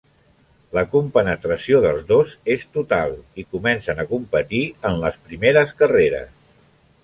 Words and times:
La 0.77 0.83
compenetració 0.93 1.81
dels 1.83 2.07
dos 2.13 2.31
és 2.55 2.65
total, 2.79 3.13
i 3.43 3.47
comencen 3.53 4.01
a 4.01 4.09
competir 4.15 4.65
en 4.91 4.99
les 5.07 5.23
primeres 5.29 5.79
carreres. 5.83 6.37